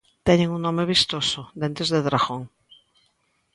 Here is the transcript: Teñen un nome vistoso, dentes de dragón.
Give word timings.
Teñen 0.27 0.53
un 0.55 0.61
nome 0.67 0.83
vistoso, 0.93 1.41
dentes 1.61 1.87
de 1.93 1.99
dragón. 2.07 2.41